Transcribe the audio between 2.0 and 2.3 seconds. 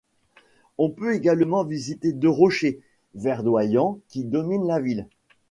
deux